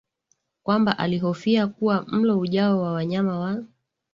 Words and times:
kwamba 0.63 0.97
alihofia 0.97 1.67
kuwa 1.67 2.05
mlo 2.07 2.39
ujao 2.39 2.79
wa 2.81 2.91
wanyama 2.91 3.39
wa 3.39 3.63